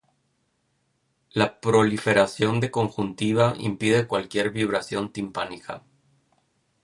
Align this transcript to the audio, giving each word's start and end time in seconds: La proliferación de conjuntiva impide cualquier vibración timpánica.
La 1.31 1.59
proliferación 1.59 2.59
de 2.59 2.71
conjuntiva 2.71 3.53
impide 3.59 4.07
cualquier 4.07 4.49
vibración 4.49 5.13
timpánica. 5.13 5.83